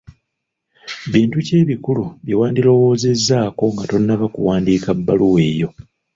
Bintu 1.13 1.37
ki 1.45 1.53
ebikulu 1.61 2.03
bye 2.23 2.35
wandirowoozezzaako 2.39 3.63
nga 3.73 3.85
tonnaba 3.89 4.25
kuwandiika 4.35 4.89
bbaluwa 4.97 5.39
eyo? 5.51 5.69